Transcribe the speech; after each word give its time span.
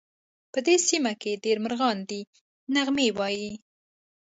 په 0.51 0.59
دې 0.67 0.75
سیمه 0.87 1.13
کې 1.21 1.41
ډېر 1.43 1.57
مرغان 1.65 1.97
دي 2.09 2.21
نغمې 2.75 3.09
وایې 3.17 3.51